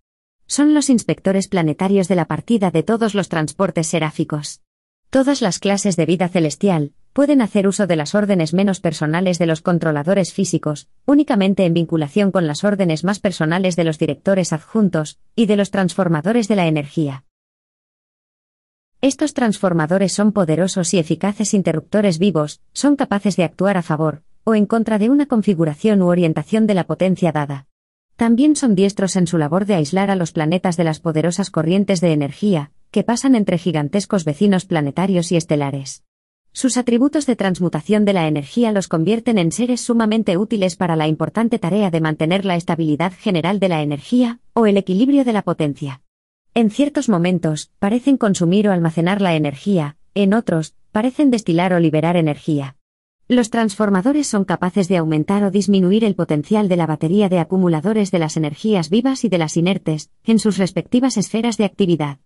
[0.46, 4.62] Son los inspectores planetarios de la partida de todos los transportes seráficos.
[5.10, 9.44] Todas las clases de vida celestial, pueden hacer uso de las órdenes menos personales de
[9.44, 15.18] los controladores físicos, únicamente en vinculación con las órdenes más personales de los directores adjuntos,
[15.34, 17.25] y de los transformadores de la energía.
[19.02, 24.54] Estos transformadores son poderosos y eficaces interruptores vivos, son capaces de actuar a favor, o
[24.54, 27.66] en contra de una configuración u orientación de la potencia dada.
[28.16, 32.00] También son diestros en su labor de aislar a los planetas de las poderosas corrientes
[32.00, 36.02] de energía, que pasan entre gigantescos vecinos planetarios y estelares.
[36.52, 41.06] Sus atributos de transmutación de la energía los convierten en seres sumamente útiles para la
[41.06, 45.42] importante tarea de mantener la estabilidad general de la energía, o el equilibrio de la
[45.42, 46.00] potencia.
[46.56, 52.16] En ciertos momentos, parecen consumir o almacenar la energía, en otros, parecen destilar o liberar
[52.16, 52.76] energía.
[53.28, 58.10] Los transformadores son capaces de aumentar o disminuir el potencial de la batería de acumuladores
[58.10, 62.20] de las energías vivas y de las inertes, en sus respectivas esferas de actividad.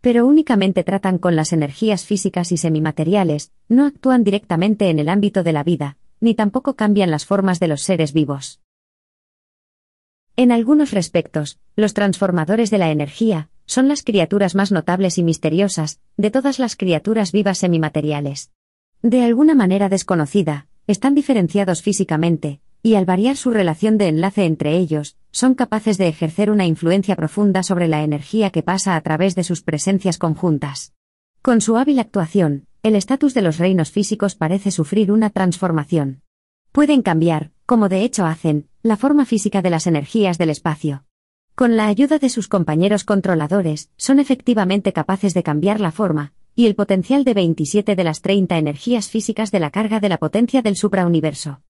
[0.00, 5.42] Pero únicamente tratan con las energías físicas y semimateriales, no actúan directamente en el ámbito
[5.42, 8.62] de la vida, ni tampoco cambian las formas de los seres vivos.
[10.36, 16.00] En algunos respectos, los transformadores de la energía, son las criaturas más notables y misteriosas,
[16.16, 18.50] de todas las criaturas vivas semimateriales.
[19.02, 24.76] De alguna manera desconocida, están diferenciados físicamente, y al variar su relación de enlace entre
[24.76, 29.34] ellos, son capaces de ejercer una influencia profunda sobre la energía que pasa a través
[29.34, 30.92] de sus presencias conjuntas.
[31.40, 36.20] Con su hábil actuación, el estatus de los reinos físicos parece sufrir una transformación.
[36.72, 41.04] Pueden cambiar, como de hecho hacen, la forma física de las energías del espacio.
[41.54, 46.66] Con la ayuda de sus compañeros controladores, son efectivamente capaces de cambiar la forma, y
[46.66, 50.62] el potencial de 27 de las 30 energías físicas de la carga de la potencia
[50.62, 51.62] del suprauniverso.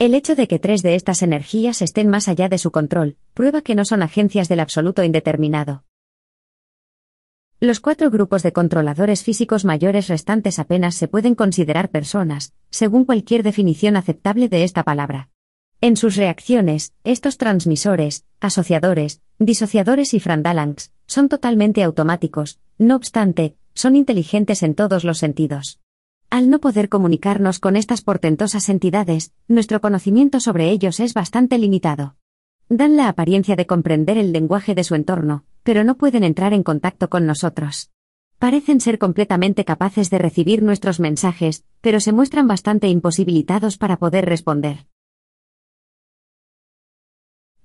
[0.00, 3.62] El hecho de que tres de estas energías estén más allá de su control, prueba
[3.62, 5.84] que no son agencias del absoluto indeterminado.
[7.60, 13.44] Los cuatro grupos de controladores físicos mayores restantes apenas se pueden considerar personas, según cualquier
[13.44, 15.30] definición aceptable de esta palabra.
[15.80, 23.94] En sus reacciones, estos transmisores, asociadores, disociadores y frandalangs, son totalmente automáticos, no obstante, son
[23.94, 25.78] inteligentes en todos los sentidos.
[26.30, 32.16] Al no poder comunicarnos con estas portentosas entidades, nuestro conocimiento sobre ellos es bastante limitado.
[32.68, 36.64] Dan la apariencia de comprender el lenguaje de su entorno, pero no pueden entrar en
[36.64, 37.92] contacto con nosotros.
[38.40, 44.24] Parecen ser completamente capaces de recibir nuestros mensajes, pero se muestran bastante imposibilitados para poder
[44.24, 44.87] responder.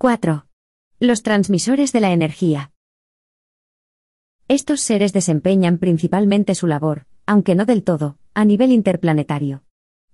[0.04, 0.48] 4.
[1.00, 2.74] Los transmisores de la energía.
[4.50, 9.64] Estos seres desempeñan principalmente su labor, aunque no del todo, a nivel interplanetario.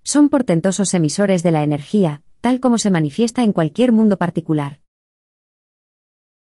[0.04, 4.78] Son portentosos emisores de la energía, tal como se manifiesta en cualquier mundo particular.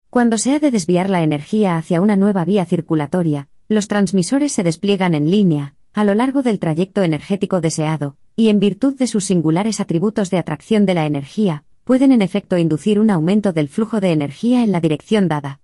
[0.10, 4.64] Cuando se ha de desviar la energía hacia una nueva vía circulatoria, los transmisores se
[4.64, 9.26] despliegan en línea, a lo largo del trayecto energético deseado, y en virtud de sus
[9.26, 14.00] singulares atributos de atracción de la energía, pueden en efecto inducir un aumento del flujo
[14.00, 15.60] de energía en la dirección dada.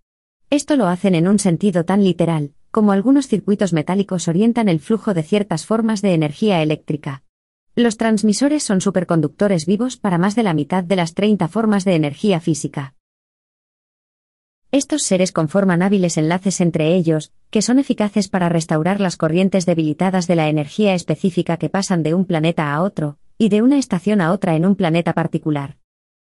[0.50, 5.14] Esto lo hacen en un sentido tan literal, como algunos circuitos metálicos orientan el flujo
[5.14, 7.24] de ciertas formas de energía eléctrica.
[7.76, 11.96] Los transmisores son superconductores vivos para más de la mitad de las 30 formas de
[11.96, 12.96] energía física.
[14.72, 20.28] Estos seres conforman hábiles enlaces entre ellos, que son eficaces para restaurar las corrientes debilitadas
[20.28, 24.22] de la energía específica que pasan de un planeta a otro, y de una estación
[24.22, 25.79] a otra en un planeta particular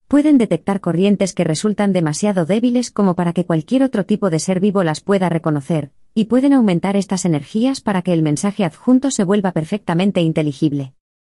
[0.08, 4.58] pueden detectar corrientes que resultan demasiado débiles como para que cualquier otro tipo de ser
[4.58, 9.22] vivo las pueda reconocer, y pueden aumentar estas energías para que el mensaje adjunto se
[9.22, 10.94] vuelva perfectamente inteligible.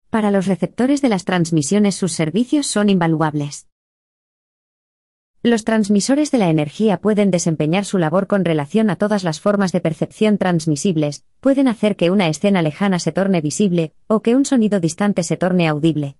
[0.10, 3.68] Para los receptores de las transmisiones sus servicios son invaluables.
[5.44, 9.72] Los transmisores de la energía pueden desempeñar su labor con relación a todas las formas
[9.72, 14.46] de percepción transmisibles, pueden hacer que una escena lejana se torne visible, o que un
[14.46, 16.18] sonido distante se torne audible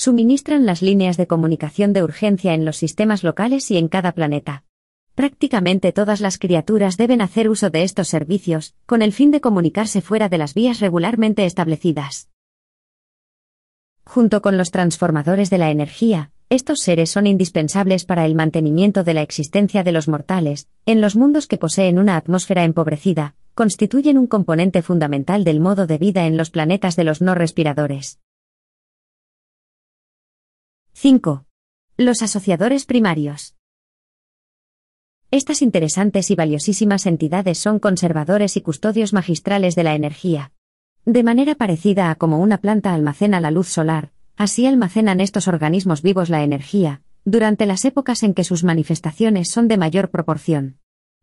[0.00, 4.64] suministran las líneas de comunicación de urgencia en los sistemas locales y en cada planeta.
[5.14, 10.00] Prácticamente todas las criaturas deben hacer uso de estos servicios, con el fin de comunicarse
[10.00, 12.30] fuera de las vías regularmente establecidas.
[14.06, 19.12] Junto con los transformadores de la energía, estos seres son indispensables para el mantenimiento de
[19.12, 24.28] la existencia de los mortales, en los mundos que poseen una atmósfera empobrecida, constituyen un
[24.28, 28.18] componente fundamental del modo de vida en los planetas de los no respiradores.
[30.92, 31.46] 5.
[31.96, 33.54] Los asociadores primarios.
[35.30, 40.52] Estas interesantes y valiosísimas entidades son conservadores y custodios magistrales de la energía.
[41.06, 46.02] De manera parecida a como una planta almacena la luz solar, así almacenan estos organismos
[46.02, 50.78] vivos la energía, durante las épocas en que sus manifestaciones son de mayor proporción.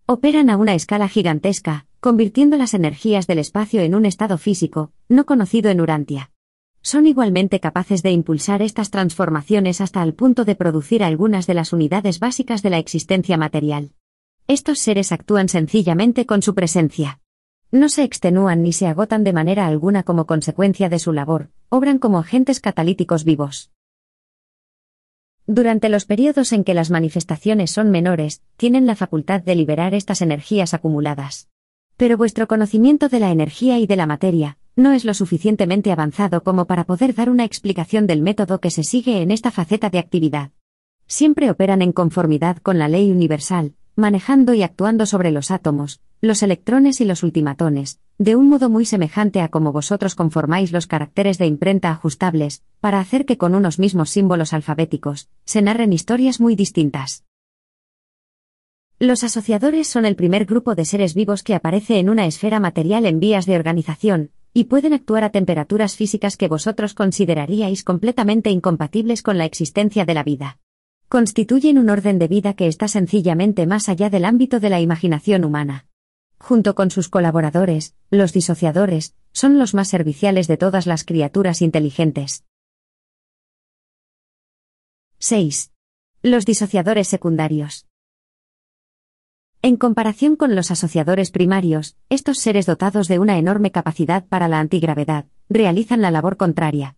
[0.08, 5.26] Operan a una escala gigantesca, convirtiendo las energías del espacio en un estado físico, no
[5.26, 6.32] conocido en Urantia
[6.82, 11.74] son igualmente capaces de impulsar estas transformaciones hasta el punto de producir algunas de las
[11.74, 13.92] unidades básicas de la existencia material.
[14.48, 17.20] Estos seres actúan sencillamente con su presencia.
[17.72, 22.00] No se extenúan ni se agotan de manera alguna como consecuencia de su labor, obran
[22.00, 23.72] como agentes catalíticos vivos.
[25.46, 30.22] Durante los periodos en que las manifestaciones son menores, tienen la facultad de liberar estas
[30.22, 31.50] energías acumuladas.
[31.98, 36.44] Pero vuestro conocimiento de la energía y de la materia, no es lo suficientemente avanzado
[36.44, 40.00] como para poder dar una explicación del método que se sigue en esta faceta de
[40.00, 40.52] actividad.
[41.08, 46.44] Siempre operan en conformidad con la ley universal, manejando y actuando sobre los átomos, los
[46.44, 51.40] electrones y los ultimatones, de un modo muy semejante a como vosotros conformáis los caracteres
[51.40, 56.56] de imprenta ajustables, para hacer que con unos mismos símbolos alfabéticos, se narren historias muy
[56.56, 57.24] distintas.
[59.00, 63.06] Los asociadores son el primer grupo de seres vivos que aparece en una esfera material
[63.06, 69.22] en vías de organización, y pueden actuar a temperaturas físicas que vosotros consideraríais completamente incompatibles
[69.22, 70.58] con la existencia de la vida.
[71.10, 75.46] Constituyen un orden de vida que está sencillamente más allá del ámbito de la imaginación
[75.46, 75.86] humana.
[76.40, 82.44] Junto con sus colaboradores, los disociadores, son los más serviciales de todas las criaturas inteligentes.
[85.20, 85.72] 6.
[86.24, 87.87] Los disociadores secundarios.
[89.68, 94.62] En comparación con los asociadores primarios, estos seres dotados de una enorme capacidad para la
[94.62, 96.96] antigravedad, realizan la labor contraria.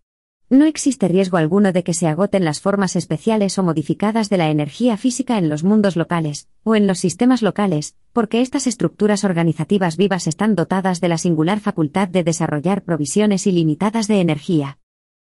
[0.52, 4.52] No existe riesgo alguno de que se agoten las formas especiales o modificadas de la
[4.52, 9.98] energía física en los mundos locales, o en los sistemas locales, porque estas estructuras organizativas
[9.98, 14.78] vivas están dotadas de la singular facultad de desarrollar provisiones ilimitadas de energía.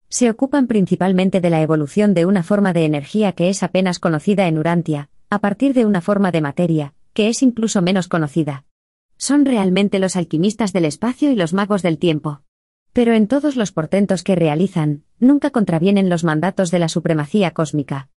[0.07, 4.47] Se ocupan principalmente de la evolución de una forma de energía que es apenas conocida
[4.47, 8.63] en Urantia, a partir de una forma de materia, que es incluso menos conocida.
[9.17, 12.43] Son realmente los alquimistas del espacio y los magos del tiempo.
[12.93, 18.09] Pero en todos los portentos que realizan, nunca contravienen los mandatos de la supremacía cósmica.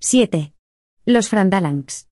[0.00, 0.52] 7.
[1.04, 2.08] Los Frandalangs.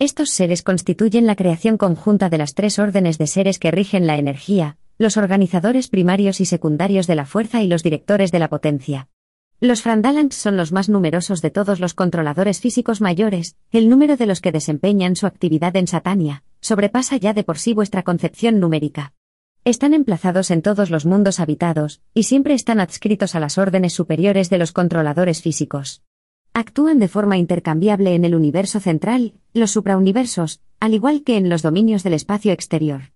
[0.00, 4.16] Estos seres constituyen la creación conjunta de las tres órdenes de seres que rigen la
[4.16, 9.08] energía, los organizadores primarios y secundarios de la fuerza y los directores de la potencia.
[9.62, 14.24] Los Frandalans son los más numerosos de todos los controladores físicos mayores, el número de
[14.24, 19.12] los que desempeñan su actividad en Satania, sobrepasa ya de por sí vuestra concepción numérica.
[19.66, 24.48] Están emplazados en todos los mundos habitados, y siempre están adscritos a las órdenes superiores
[24.48, 26.02] de los controladores físicos.
[26.54, 31.60] Actúan de forma intercambiable en el universo central, los suprauniversos, al igual que en los
[31.60, 33.12] dominios del espacio exterior.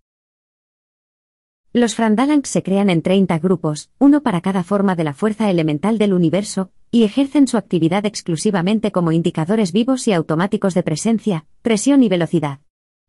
[1.76, 5.98] Los Frandalangs se crean en 30 grupos, uno para cada forma de la fuerza elemental
[5.98, 12.04] del universo, y ejercen su actividad exclusivamente como indicadores vivos y automáticos de presencia, presión
[12.04, 12.60] y velocidad.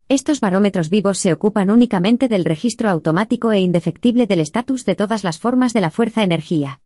[0.08, 5.22] Estos barómetros vivos se ocupan únicamente del registro automático e indefectible del estatus de todas
[5.22, 6.80] las formas de la fuerza-energía.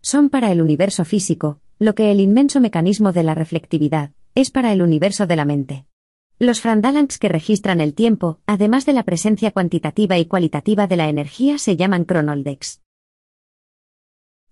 [0.00, 4.72] Son para el universo físico, lo que el inmenso mecanismo de la reflectividad es para
[4.72, 5.84] el universo de la mente.
[6.38, 11.08] Los Frandalangs que registran el tiempo, además de la presencia cuantitativa y cualitativa de la
[11.08, 12.82] energía, se llaman cronoldex.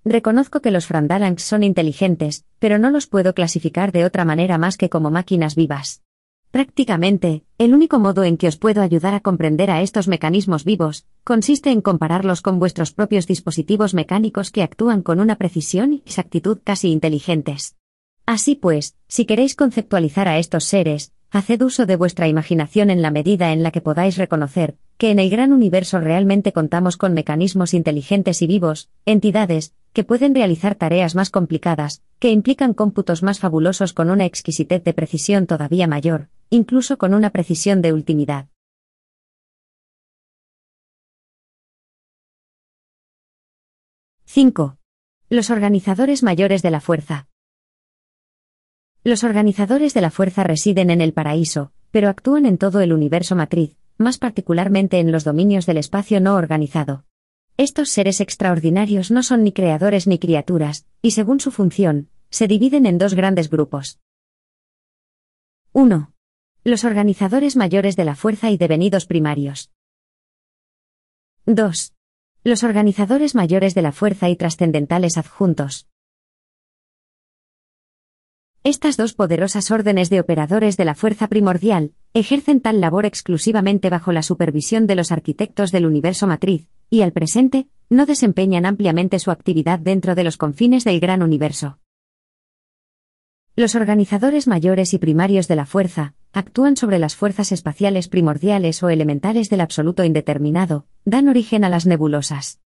[0.03, 4.79] Reconozco que los Frandalangs son inteligentes, pero no los puedo clasificar de otra manera más
[4.79, 6.03] que como máquinas vivas.
[6.51, 11.05] Prácticamente, el único modo en que os puedo ayudar a comprender a estos mecanismos vivos,
[11.23, 16.61] consiste en compararlos con vuestros propios dispositivos mecánicos que actúan con una precisión y exactitud
[16.65, 17.77] casi inteligentes.
[18.27, 23.11] Así pues, si queréis conceptualizar a estos seres, Haced uso de vuestra imaginación en la
[23.11, 27.75] medida en la que podáis reconocer que en el gran universo realmente contamos con mecanismos
[27.75, 33.93] inteligentes y vivos, entidades, que pueden realizar tareas más complicadas, que implican cómputos más fabulosos
[33.93, 38.47] con una exquisitez de precisión todavía mayor, incluso con una precisión de ultimidad.
[44.29, 44.77] ¡5!
[45.31, 47.27] Los organizadores mayores de la fuerza.
[49.07, 53.37] Los organizadores de la fuerza residen en el paraíso, pero actúan en todo el universo
[53.37, 57.05] matriz, más particularmente en los dominios del espacio no organizado.
[57.59, 62.87] Estos seres extraordinarios no son ni creadores ni criaturas, y según su función, se dividen
[62.87, 64.01] en dos grandes grupos.
[65.73, 66.11] 1.
[66.65, 69.71] Los organizadores mayores de la fuerza y devenidos primarios.
[71.45, 71.93] 2.
[72.43, 75.89] Los organizadores mayores de la fuerza y trascendentales adjuntos.
[78.67, 84.11] Estas dos poderosas órdenes de operadores de la fuerza primordial ejercen tal labor exclusivamente bajo
[84.11, 89.31] la supervisión de los arquitectos del universo matriz, y al presente, no desempeñan ampliamente su
[89.31, 91.79] actividad dentro de los confines del gran universo.
[93.55, 98.89] Los organizadores mayores y primarios de la fuerza actúan sobre las fuerzas espaciales primordiales o
[98.89, 102.64] elementales del absoluto indeterminado, dan origen a las nebulosas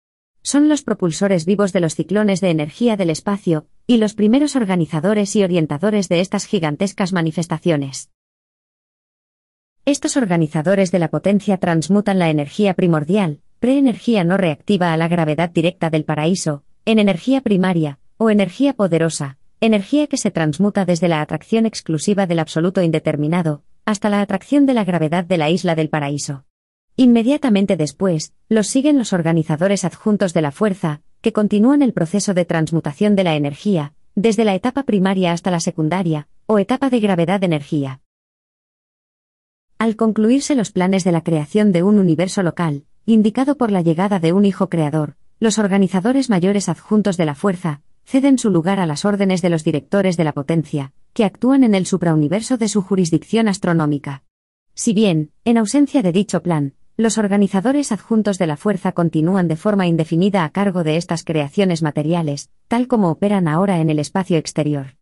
[0.48, 5.36] son los propulsores vivos de los ciclones de energía del espacio, y los primeros organizadores
[5.36, 8.12] y orientadores de estas gigantescas manifestaciones.
[9.84, 15.50] Estos organizadores de la potencia transmutan la energía primordial, preenergía no reactiva a la gravedad
[15.50, 21.20] directa del paraíso, en energía primaria, o energía poderosa, energía que se transmuta desde la
[21.20, 25.90] atracción exclusiva del absoluto indeterminado, hasta la atracción de la gravedad de la isla del
[25.90, 26.47] paraíso.
[27.00, 32.44] Inmediatamente después, los siguen los organizadores adjuntos de la fuerza, que continúan el proceso de
[32.44, 38.02] transmutación de la energía, desde la etapa primaria hasta la secundaria, o etapa de gravedad-energía.
[39.78, 44.20] Al concluirse los planes de la creación de un universo local, indicado por la llegada
[44.20, 48.88] de un hijo creador, los organizadores mayores adjuntos de la fuerza, ceden su lugar a
[48.88, 52.82] las órdenes de los directores de la potencia, que actúan en el suprauniverso de su
[52.82, 54.24] jurisdicción astronómica.
[54.74, 59.56] Si bien, en ausencia de dicho plan, los organizadores adjuntos de la fuerza continúan de
[59.56, 64.38] forma indefinida a cargo de estas creaciones materiales, tal como operan ahora en el espacio
[64.38, 64.96] exterior.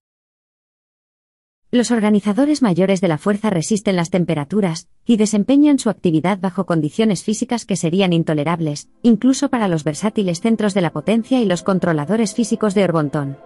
[1.72, 7.24] Los organizadores mayores de la fuerza resisten las temperaturas y desempeñan su actividad bajo condiciones
[7.24, 12.34] físicas que serían intolerables, incluso para los versátiles centros de la potencia y los controladores
[12.36, 13.38] físicos de Orbontón.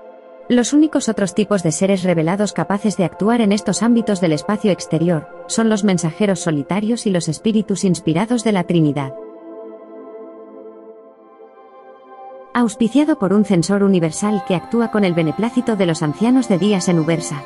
[0.49, 4.71] Los únicos otros tipos de seres revelados capaces de actuar en estos ámbitos del espacio
[4.71, 9.13] exterior son los mensajeros solitarios y los espíritus inspirados de la Trinidad.
[12.55, 16.87] Auspiciado por un censor universal que actúa con el beneplácito de los ancianos de días
[16.87, 17.43] en Ubersa.